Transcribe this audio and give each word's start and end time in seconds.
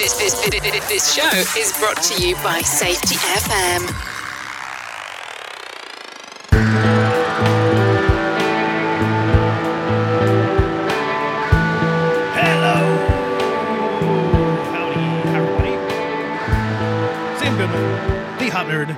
This, 0.00 0.14
this, 0.16 0.32
this, 0.88 1.14
show 1.14 1.28
is 1.60 1.78
brought 1.78 2.02
to 2.04 2.26
you 2.26 2.34
by 2.36 2.62
Safety 2.62 3.16
FM. 3.16 3.86
Hello! 12.32 12.96
Howdy, 14.72 15.28
everybody. 15.36 15.74
Sam 17.38 17.58
Goodman, 17.58 18.38
the 18.38 18.48
Hop 18.48 18.68
Nerd, 18.68 18.96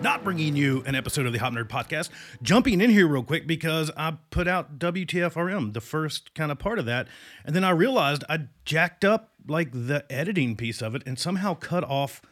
not 0.00 0.22
bringing 0.22 0.54
you 0.54 0.84
an 0.86 0.94
episode 0.94 1.26
of 1.26 1.32
the 1.32 1.40
Hop 1.40 1.54
Nerd 1.54 1.68
podcast. 1.68 2.10
Jumping 2.40 2.80
in 2.80 2.90
here 2.90 3.08
real 3.08 3.24
quick 3.24 3.48
because 3.48 3.90
I 3.96 4.16
put 4.30 4.46
out 4.46 4.78
WTFRM, 4.78 5.74
the 5.74 5.80
first 5.80 6.36
kind 6.36 6.52
of 6.52 6.60
part 6.60 6.78
of 6.78 6.86
that, 6.86 7.08
and 7.44 7.56
then 7.56 7.64
I 7.64 7.70
realized 7.70 8.22
I 8.28 8.46
jacked 8.64 9.04
up 9.04 9.29
like 9.46 9.70
the 9.72 10.04
editing 10.10 10.56
piece 10.56 10.82
of 10.82 10.94
it 10.94 11.02
and 11.06 11.18
somehow 11.18 11.54
cut 11.54 11.84
off 11.84 12.22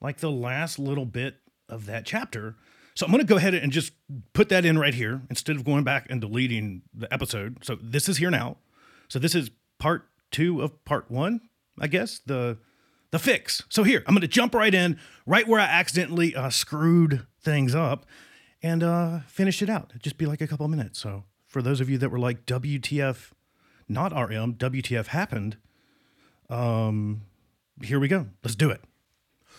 like 0.00 0.18
the 0.18 0.30
last 0.30 0.78
little 0.78 1.06
bit 1.06 1.36
of 1.68 1.86
that 1.86 2.04
chapter. 2.04 2.56
So 2.94 3.04
I'm 3.04 3.12
going 3.12 3.22
to 3.22 3.28
go 3.28 3.36
ahead 3.36 3.54
and 3.54 3.70
just 3.70 3.92
put 4.32 4.48
that 4.48 4.64
in 4.64 4.78
right 4.78 4.94
here 4.94 5.22
instead 5.28 5.56
of 5.56 5.64
going 5.64 5.84
back 5.84 6.06
and 6.08 6.20
deleting 6.20 6.82
the 6.94 7.12
episode. 7.12 7.58
So 7.62 7.76
this 7.80 8.08
is 8.08 8.16
here 8.18 8.30
now. 8.30 8.56
So 9.08 9.18
this 9.18 9.34
is 9.34 9.50
part 9.78 10.08
two 10.30 10.62
of 10.62 10.84
part 10.84 11.10
one, 11.10 11.40
I 11.78 11.86
guess 11.86 12.20
the 12.24 12.58
the 13.12 13.18
fix. 13.18 13.62
So 13.68 13.84
here 13.84 14.02
I'm 14.06 14.14
going 14.14 14.22
to 14.22 14.28
jump 14.28 14.54
right 14.54 14.74
in, 14.74 14.98
right 15.26 15.46
where 15.46 15.60
I 15.60 15.64
accidentally 15.64 16.34
uh, 16.34 16.50
screwed 16.50 17.26
things 17.40 17.74
up, 17.74 18.04
and 18.62 18.82
uh, 18.82 19.20
finish 19.28 19.62
it 19.62 19.70
out. 19.70 19.90
It'd 19.90 20.02
just 20.02 20.18
be 20.18 20.26
like 20.26 20.40
a 20.40 20.46
couple 20.46 20.66
minutes. 20.68 20.98
So 20.98 21.24
for 21.46 21.62
those 21.62 21.80
of 21.80 21.88
you 21.88 21.98
that 21.98 22.10
were 22.10 22.18
like 22.18 22.46
WTF, 22.46 23.30
not 23.88 24.12
RM, 24.12 24.54
WTF 24.54 25.08
happened. 25.08 25.56
Um, 26.48 27.22
here 27.82 28.00
we 28.00 28.08
go. 28.08 28.26
Let's 28.42 28.54
do 28.54 28.70
it. 28.70 28.80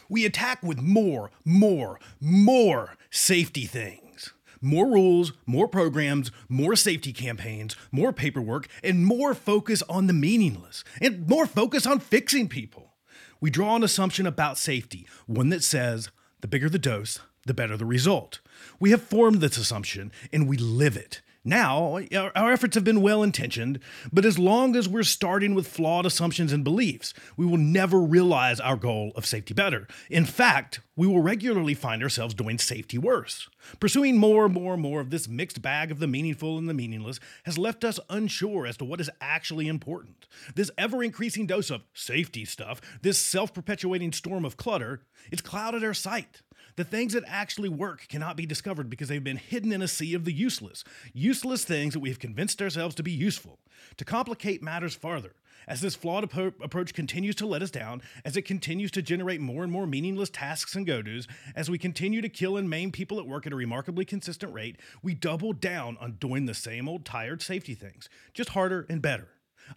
We 0.10 0.26
attack 0.26 0.64
with 0.64 0.80
more, 0.80 1.32
more, 1.44 2.00
more 2.22 2.96
safety 3.10 3.66
things. 3.66 4.34
More 4.62 4.88
rules, 4.88 5.34
more 5.46 5.68
programs, 5.68 6.32
more 6.50 6.76
safety 6.76 7.14
campaigns, 7.14 7.76
more 7.92 8.12
paperwork, 8.12 8.68
and 8.84 9.06
more 9.06 9.36
focus 9.36 9.84
on 9.84 10.08
the 10.08 10.14
meaningless, 10.14 10.84
and 11.00 11.28
more 11.28 11.46
focus 11.46 11.86
on 11.86 12.00
fixing 12.00 12.48
people. 12.48 12.96
We 13.40 13.52
draw 13.52 13.76
an 13.76 13.84
assumption 13.84 14.26
about 14.26 14.58
safety, 14.58 15.08
one 15.28 15.50
that 15.50 15.64
says 15.64 16.10
the 16.42 16.48
bigger 16.48 16.70
the 16.70 16.80
dose, 16.80 17.20
the 17.46 17.54
better 17.54 17.78
the 17.78 17.86
result. 17.86 18.40
We 18.80 18.92
have 18.92 19.02
formed 19.02 19.42
this 19.42 19.58
assumption 19.58 20.12
and 20.34 20.48
we 20.48 20.58
live 20.58 20.98
it. 20.98 21.22
Now, 21.48 22.02
our 22.36 22.52
efforts 22.52 22.76
have 22.76 22.84
been 22.84 23.00
well 23.00 23.24
intentioned, 23.24 23.80
but 24.12 24.26
as 24.26 24.38
long 24.38 24.76
as 24.76 24.90
we're 24.90 25.04
starting 25.04 25.56
with 25.56 25.66
flawed 25.66 26.06
assumptions 26.06 26.52
and 26.52 26.62
beliefs, 26.62 27.14
we 27.38 27.46
will 27.46 27.56
never 27.56 28.02
realize 28.02 28.60
our 28.60 28.76
goal 28.76 29.14
of 29.16 29.26
safety 29.26 29.54
better. 29.54 29.88
In 30.10 30.26
fact, 30.26 30.82
we 30.98 31.08
will 31.08 31.22
regularly 31.22 31.74
find 31.74 32.04
ourselves 32.04 32.34
doing 32.34 32.58
safety 32.58 32.98
worse. 32.98 33.48
Pursuing 33.80 34.18
more 34.18 34.44
and 34.44 34.54
more 34.54 34.74
and 34.74 34.84
more 34.84 35.00
of 35.00 35.10
this 35.10 35.30
mixed 35.30 35.62
bag 35.62 35.90
of 35.90 36.00
the 36.00 36.08
meaningful 36.08 36.58
and 36.58 36.68
the 36.68 36.74
meaningless 36.74 37.18
has 37.46 37.58
left 37.58 37.86
us 37.86 37.98
unsure 38.10 38.68
as 38.68 38.76
to 38.78 38.84
what 38.84 39.00
is 39.00 39.10
actually 39.22 39.70
important. 39.70 40.28
This 40.56 40.70
ever 40.78 41.02
increasing 41.02 41.48
dose 41.48 41.70
of 41.70 41.86
safety 41.94 42.44
stuff, 42.44 42.82
this 43.02 43.18
self 43.18 43.54
perpetuating 43.54 44.12
storm 44.12 44.44
of 44.44 44.58
clutter, 44.58 45.00
it's 45.32 45.42
clouded 45.42 45.82
our 45.82 45.94
sight. 45.94 46.42
The 46.78 46.84
things 46.84 47.14
that 47.14 47.24
actually 47.26 47.70
work 47.70 48.08
cannot 48.08 48.38
be 48.38 48.46
discovered 48.46 48.88
because 48.88 49.10
they've 49.10 49.24
been 49.24 49.38
hidden 49.38 49.72
in 49.72 49.82
a 49.82 49.88
sea 49.88 50.14
of 50.14 50.26
the 50.26 50.32
useless. 50.32 50.84
Useless 51.12 51.66
things 51.66 51.96
that 51.96 52.00
we 52.00 52.10
have 52.10 52.20
convinced 52.20 52.62
ourselves 52.62 52.94
to 52.96 53.04
be 53.04 53.12
useful. 53.12 53.58
To 53.98 54.06
complicate 54.06 54.62
matters 54.62 54.94
farther, 54.94 55.34
as 55.68 55.82
this 55.82 55.96
flawed 55.96 56.30
appro- 56.30 56.54
approach 56.62 56.94
continues 56.94 57.34
to 57.38 57.48
let 57.48 57.64
us 57.64 57.72
down, 57.72 58.04
as 58.24 58.38
it 58.38 58.44
continues 58.44 58.92
to 58.92 59.02
generate 59.02 59.42
more 59.42 59.64
and 59.64 59.72
more 59.72 59.88
meaningless 59.88 60.30
tasks 60.30 60.76
and 60.76 60.86
go 60.86 61.02
dos, 61.02 61.28
as 61.56 61.68
we 61.68 61.80
continue 61.80 62.22
to 62.22 62.30
kill 62.30 62.58
and 62.58 62.70
maim 62.70 62.92
people 62.92 63.20
at 63.20 63.26
work 63.26 63.48
at 63.48 63.54
a 63.54 63.56
remarkably 63.56 64.06
consistent 64.06 64.54
rate, 64.54 64.78
we 65.02 65.16
double 65.16 65.54
down 65.54 65.98
on 66.00 66.12
doing 66.20 66.46
the 66.46 66.54
same 66.54 66.88
old 66.88 67.06
tired 67.06 67.42
safety 67.42 67.74
things, 67.74 68.08
just 68.36 68.50
harder 68.50 68.86
and 68.88 69.02
better. 69.02 69.30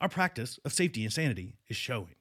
Our 0.03 0.11
practice 0.11 0.61
of 0.67 0.75
safety 0.75 1.05
insanity 1.05 1.55
is 1.67 1.77
showing. 1.77 2.15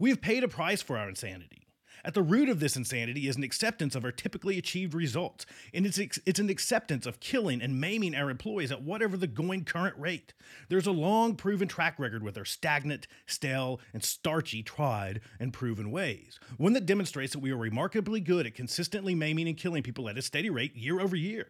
We 0.00 0.10
have 0.10 0.20
paid 0.20 0.42
a 0.42 0.48
price 0.48 0.82
for 0.82 0.98
our 0.98 1.08
insanity. 1.08 1.68
At 2.04 2.14
the 2.14 2.22
root 2.22 2.48
of 2.48 2.60
this 2.60 2.76
insanity 2.76 3.28
is 3.28 3.36
an 3.36 3.42
acceptance 3.42 3.94
of 3.94 4.04
our 4.04 4.12
typically 4.12 4.58
achieved 4.58 4.94
results, 4.94 5.46
and 5.74 5.84
it's, 5.86 5.98
it's 5.98 6.40
an 6.40 6.48
acceptance 6.48 7.06
of 7.06 7.20
killing 7.20 7.60
and 7.60 7.80
maiming 7.80 8.14
our 8.14 8.30
employees 8.30 8.72
at 8.72 8.82
whatever 8.82 9.16
the 9.16 9.26
going 9.26 9.64
current 9.64 9.96
rate. 9.98 10.32
There's 10.68 10.86
a 10.86 10.92
long 10.92 11.36
proven 11.36 11.68
track 11.68 11.98
record 11.98 12.22
with 12.22 12.38
our 12.38 12.44
stagnant, 12.44 13.06
stale, 13.26 13.80
and 13.92 14.02
starchy 14.02 14.62
tried 14.62 15.20
and 15.38 15.52
proven 15.52 15.90
ways, 15.90 16.40
one 16.56 16.72
that 16.72 16.86
demonstrates 16.86 17.32
that 17.32 17.40
we 17.40 17.50
are 17.50 17.56
remarkably 17.56 18.20
good 18.20 18.46
at 18.46 18.54
consistently 18.54 19.14
maiming 19.14 19.48
and 19.48 19.56
killing 19.56 19.82
people 19.82 20.08
at 20.08 20.18
a 20.18 20.22
steady 20.22 20.50
rate 20.50 20.74
year 20.76 21.00
over 21.00 21.16
year. 21.16 21.48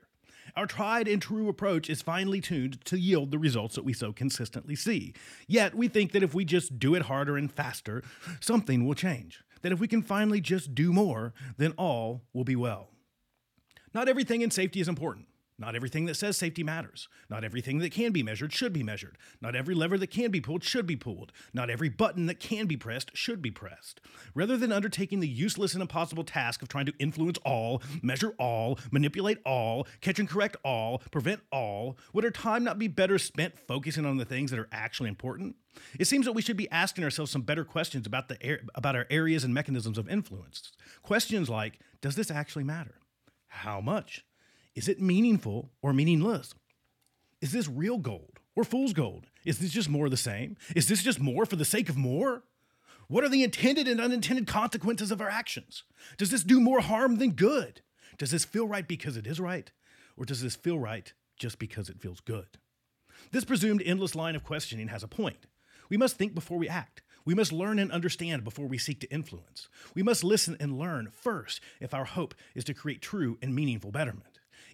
Our 0.57 0.67
tried 0.67 1.07
and 1.07 1.23
true 1.23 1.49
approach 1.49 1.89
is 1.89 2.03
finely 2.03 2.41
tuned 2.41 2.85
to 2.87 2.99
yield 2.99 3.31
the 3.31 3.39
results 3.39 3.77
that 3.77 3.85
we 3.85 3.93
so 3.93 4.13
consistently 4.13 4.75
see. 4.75 5.15
Yet, 5.47 5.75
we 5.75 5.87
think 5.87 6.13
that 6.13 6.23
if 6.23 6.35
we 6.35 6.45
just 6.45 6.79
do 6.79 6.95
it 6.95 7.03
harder 7.03 7.37
and 7.37 7.53
faster, 7.53 8.03
something 8.41 8.85
will 8.85 8.95
change. 8.95 9.43
That 9.63 9.73
if 9.73 9.81
we 9.81 9.89
can 9.89 10.03
finally 10.03 10.41
just 10.41 10.75
do 10.75 10.93
more, 10.93 11.35
then 11.57 11.73
all 11.73 12.23
will 12.33 12.45
be 12.45 12.57
well. 12.57 12.89
Not 13.93 14.09
everything 14.09 14.43
in 14.43 14.51
safety 14.51 14.81
is 14.81 14.89
important. 14.89 15.27
Not 15.61 15.77
everything 15.77 16.07
that 16.07 16.15
says 16.15 16.39
safety 16.39 16.63
matters. 16.63 17.07
Not 17.29 17.45
everything 17.45 17.79
that 17.81 17.93
can 17.93 18.13
be 18.13 18.23
measured 18.23 18.51
should 18.55 18.73
be 18.73 18.83
measured. 18.83 19.19
Not 19.43 19.55
every 19.55 19.75
lever 19.75 19.99
that 19.99 20.07
can 20.07 20.31
be 20.31 20.41
pulled 20.41 20.65
should 20.65 20.87
be 20.87 20.97
pulled. 20.97 21.33
Not 21.53 21.69
every 21.69 21.91
button 21.91 22.25
that 22.27 22.41
can 22.41 22.67
be 22.67 22.79
pressed 22.79 23.11
should 23.15 23.43
be 23.43 23.51
pressed. 23.51 24.01
Rather 24.35 24.57
than 24.57 24.73
undertaking 24.73 25.21
the 25.21 25.29
useless 25.29 25.75
and 25.75 25.83
impossible 25.83 26.25
task 26.25 26.63
of 26.63 26.69
trying 26.69 26.87
to 26.87 26.95
influence 26.99 27.37
all, 27.45 27.83
measure 28.03 28.35
all, 28.39 28.79
manipulate 28.91 29.39
all, 29.45 29.87
catch 30.01 30.19
and 30.19 30.31
correct 30.31 30.57
all, 30.65 31.03
prevent 31.11 31.43
all, 31.53 31.99
would 32.15 32.25
our 32.25 32.31
time 32.31 32.65
not 32.65 32.79
be 32.79 32.89
better 32.89 33.19
spent 33.19 33.59
focusing 33.59 34.07
on 34.07 34.17
the 34.17 34.25
things 34.25 34.51
that 34.51 34.59
are 34.59 34.69
actually 34.73 35.11
important? 35.11 35.57
It 35.99 36.07
seems 36.07 36.25
that 36.25 36.33
we 36.33 36.43
should 36.43 36.57
be 36.57 36.71
asking 36.71 37.05
ourselves 37.05 37.31
some 37.31 37.43
better 37.43 37.67
questions 37.67 38.07
about 38.07 38.29
the 38.29 38.61
about 38.75 38.97
our 38.97 39.07
areas 39.11 39.45
and 39.45 39.53
mechanisms 39.53 39.99
of 39.99 40.09
influence. 40.09 40.73
Questions 41.03 41.51
like, 41.51 41.79
does 42.01 42.17
this 42.17 42.31
actually 42.31 42.65
matter? 42.65 42.95
How 43.49 43.83
much? 43.83 44.25
Is 44.75 44.89
it 44.89 45.01
meaningful 45.01 45.71
or 45.83 45.93
meaningless? 45.93 46.55
Is 47.41 47.53
this 47.53 47.69
real 47.69 47.99
gold 47.99 48.39
or 48.55 48.65
fool's 48.65 48.93
gold? 48.93 49.27
Is 49.45 49.59
this 49.59 49.71
just 49.71 49.89
more 49.89 50.07
of 50.07 50.11
the 50.11 50.17
same? 50.17 50.57
Is 50.77 50.89
this 50.89 51.03
just 51.03 51.21
more 51.21 51.47
for 51.47 51.57
the 51.57 51.65
sake 51.65 51.89
of 51.89 51.97
more? 51.97 52.45
What 53.09 53.25
are 53.25 53.29
the 53.29 53.43
intended 53.43 53.89
and 53.89 54.01
unintended 54.01 54.47
consequences 54.47 55.11
of 55.11 55.21
our 55.21 55.29
actions? 55.29 55.83
Does 56.17 56.31
this 56.31 56.45
do 56.45 56.61
more 56.61 56.81
harm 56.81 57.17
than 57.17 57.33
good? 57.33 57.81
Does 58.19 58.31
this 58.31 58.45
feel 58.45 58.69
right 58.69 58.87
because 58.87 59.17
it 59.17 59.27
is 59.27 59.41
right? 59.41 59.73
Or 60.17 60.25
does 60.25 60.43
this 60.43 60.55
feel 60.55 60.79
right 60.79 61.13
just 61.37 61.59
because 61.59 61.89
it 61.89 62.01
feels 62.01 62.21
good? 62.21 62.47
This 63.33 63.45
presumed 63.45 63.83
endless 63.85 64.15
line 64.15 64.37
of 64.37 64.45
questioning 64.45 64.89
has 64.89 65.03
a 65.03 65.09
point. 65.09 65.47
We 65.89 65.97
must 65.97 66.17
think 66.17 66.35
before 66.35 66.59
we 66.59 66.69
act. 66.69 67.03
We 67.25 67.35
must 67.35 67.53
learn 67.53 67.79
and 67.79 67.91
understand 67.91 68.45
before 68.45 68.67
we 68.67 68.79
seek 68.79 69.01
to 69.01 69.13
influence. 69.13 69.69
We 69.95 70.03
must 70.03 70.23
listen 70.25 70.57
and 70.61 70.79
learn 70.79 71.11
first 71.13 71.61
if 71.81 71.93
our 71.93 72.05
hope 72.05 72.35
is 72.55 72.65
to 72.65 72.75
create 72.75 73.03
true 73.03 73.39
and 73.43 73.55
meaningful 73.55 73.91
betterment. 73.91 74.30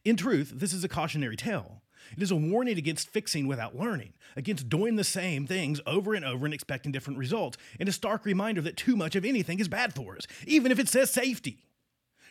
In 0.06 0.14
truth, 0.14 0.52
this 0.54 0.72
is 0.72 0.84
a 0.84 0.88
cautionary 0.88 1.34
tale. 1.34 1.82
It 2.16 2.22
is 2.22 2.30
a 2.30 2.36
warning 2.36 2.78
against 2.78 3.10
fixing 3.10 3.48
without 3.48 3.74
learning, 3.74 4.12
against 4.36 4.68
doing 4.68 4.94
the 4.94 5.02
same 5.02 5.48
things 5.48 5.80
over 5.84 6.14
and 6.14 6.24
over 6.24 6.46
and 6.46 6.54
expecting 6.54 6.92
different 6.92 7.18
results, 7.18 7.58
and 7.80 7.88
a 7.88 7.92
stark 7.92 8.24
reminder 8.24 8.60
that 8.60 8.76
too 8.76 8.94
much 8.94 9.16
of 9.16 9.24
anything 9.24 9.58
is 9.58 9.66
bad 9.66 9.92
for 9.94 10.14
us, 10.14 10.28
even 10.46 10.70
if 10.70 10.78
it 10.78 10.88
says 10.88 11.10
safety. 11.10 11.64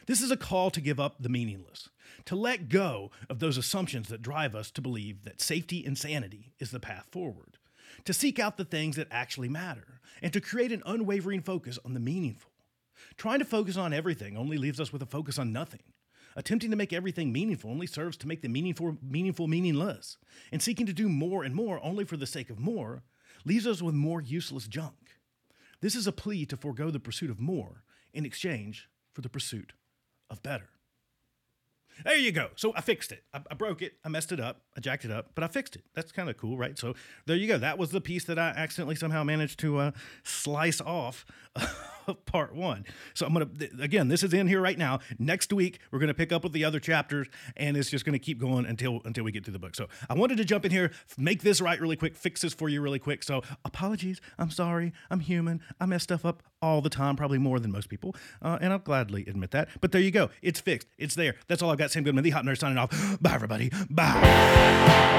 This 0.06 0.22
is 0.22 0.32
a 0.32 0.38
call 0.38 0.72
to 0.72 0.80
give 0.80 1.02
up 1.02 1.18
the 1.20 1.28
meaningless, 1.28 1.90
to 2.24 2.38
let 2.38 2.70
go 2.70 3.12
of 3.30 3.40
those 3.40 3.58
assumptions 3.58 4.08
that 4.08 4.22
drive 4.22 4.56
us 4.56 4.72
to 4.72 4.82
believe 4.82 5.26
that 5.26 5.42
safety 5.42 5.86
and 5.86 5.98
sanity 5.98 6.54
is 6.60 6.72
the 6.72 6.80
path 6.80 7.08
forward, 7.12 7.58
to 8.06 8.14
seek 8.14 8.40
out 8.40 8.56
the 8.56 8.64
things 8.64 8.96
that 8.96 9.10
actually 9.12 9.50
matter, 9.50 10.00
and 10.22 10.32
to 10.32 10.40
create 10.40 10.72
an 10.72 10.84
unwavering 10.86 11.42
focus 11.42 11.78
on 11.84 11.94
the 11.94 12.00
meaningful. 12.00 12.52
Trying 13.18 13.40
to 13.40 13.46
focus 13.46 13.76
on 13.76 13.92
everything 13.92 14.38
only 14.38 14.58
leaves 14.58 14.80
us 14.80 14.94
with 14.94 15.02
a 15.02 15.06
focus 15.06 15.38
on 15.38 15.52
nothing. 15.52 15.82
Attempting 16.36 16.70
to 16.70 16.76
make 16.76 16.92
everything 16.92 17.32
meaningful 17.32 17.72
only 17.72 17.88
serves 17.88 18.18
to 18.18 18.28
make 18.28 18.42
the 18.42 18.50
meaningful 18.50 18.98
meaningful 19.02 19.48
meaningless. 19.48 20.18
And 20.52 20.62
seeking 20.62 20.86
to 20.86 20.94
do 20.94 21.08
more 21.08 21.44
and 21.44 21.56
more 21.56 21.80
only 21.84 22.04
for 22.04 22.18
the 22.18 22.28
sake 22.28 22.50
of 22.50 22.60
more 22.60 23.04
leaves 23.46 23.66
us 23.66 23.82
with 23.82 23.96
more 23.96 24.22
useless 24.22 24.68
junk. 24.68 25.20
This 25.82 25.96
is 25.96 26.08
a 26.08 26.12
plea 26.12 26.46
to 26.48 26.58
forego 26.58 26.92
the 26.92 27.00
pursuit 27.00 27.30
of 27.30 27.40
more 27.40 27.84
in 28.14 28.26
exchange 28.26 28.90
for 29.14 29.22
the 29.22 29.30
pursuit 29.30 29.74
of 30.30 30.44
better. 30.44 30.70
There 32.04 32.18
you 32.18 32.32
go. 32.32 32.50
So 32.56 32.74
I 32.76 32.82
fixed 32.82 33.12
it. 33.14 33.24
I, 33.34 33.42
I 33.50 33.54
broke 33.54 33.82
it. 33.82 33.94
I 34.04 34.10
messed 34.10 34.32
it 34.32 34.40
up. 34.40 34.62
I 34.76 34.82
jacked 34.82 35.06
it 35.06 35.12
up, 35.12 35.32
but 35.34 35.44
I 35.44 35.48
fixed 35.48 35.76
it. 35.78 35.84
That's 35.94 36.12
kind 36.12 36.30
of 36.30 36.36
cool, 36.36 36.58
right? 36.58 36.78
So 36.78 36.96
there 37.26 37.38
you 37.38 37.48
go. 37.48 37.58
That 37.58 37.78
was 37.78 37.92
the 37.92 38.02
piece 38.02 38.26
that 38.26 38.38
I 38.38 38.50
accidentally 38.50 38.96
somehow 38.96 39.24
managed 39.24 39.60
to 39.60 39.78
uh, 39.78 39.92
slice 40.24 40.82
off 40.82 41.26
of 42.08 42.26
part 42.26 42.54
one. 42.56 42.86
So 43.14 43.26
I'm 43.26 43.34
gonna 43.34 43.50
again, 43.82 44.08
this 44.08 44.24
is 44.24 44.34
in 44.34 44.48
here 44.48 44.62
right 44.62 44.78
now. 44.78 45.00
Next 45.20 45.52
week 45.54 45.80
we're 45.92 46.00
gonna 46.00 46.14
pick 46.14 46.32
up 46.32 46.44
with 46.44 46.54
the 46.54 46.64
other 46.66 46.80
chapters, 46.80 47.28
and 47.56 47.76
it's 47.78 47.90
just 47.90 48.06
gonna 48.06 48.20
keep 48.20 48.40
going 48.40 48.66
until 48.66 49.02
until 49.06 49.24
we 49.24 49.32
get 49.32 49.46
through 49.46 49.54
the 49.54 49.60
book. 49.60 49.76
So 49.76 49.88
I 50.10 50.14
wanted 50.14 50.38
to 50.38 50.46
jump 50.46 50.66
in 50.66 50.72
here, 50.72 50.92
make 51.18 51.42
this 51.42 51.62
right 51.62 51.80
really 51.80 51.96
quick, 51.96 52.16
fix 52.16 52.42
this 52.42 52.54
for 52.54 52.70
you 52.70 52.82
really 52.82 53.00
quick. 53.00 53.24
So 53.24 53.42
apologies, 53.64 54.22
I'm 54.38 54.52
sorry, 54.52 54.94
I'm 55.10 55.20
human, 55.20 55.62
I 55.80 55.86
mess 55.86 56.04
stuff 56.04 56.26
up 56.26 56.44
all 56.62 56.82
the 56.82 56.90
time, 56.90 57.16
probably 57.16 57.38
more 57.38 57.60
than 57.60 57.72
most 57.72 57.90
people, 57.90 58.16
uh, 58.42 58.58
and 58.62 58.74
I'll 58.74 58.80
gladly 58.80 59.26
admit 59.28 59.52
that. 59.52 59.70
But 59.82 59.92
there 59.92 60.02
you 60.02 60.12
go, 60.12 60.30
it's 60.42 60.60
fixed, 60.60 60.88
it's 60.98 61.16
there. 61.16 61.36
That's 61.48 61.62
all 61.62 61.70
I've 61.72 61.78
got. 61.78 61.92
Sam 61.92 62.04
Goodman, 62.04 62.24
the 62.24 62.32
Hop 62.32 62.44
Nerd, 62.46 62.58
signing 62.58 62.78
off. 62.78 63.18
Bye 63.22 63.34
everybody. 63.36 63.72
Bye. 63.90 65.16